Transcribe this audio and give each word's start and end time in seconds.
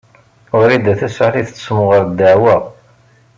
Wrida 0.61 0.93
Tasaḥlit 0.99 1.49
tessemɣer 1.49 2.01
ddeɛwa. 2.09 2.55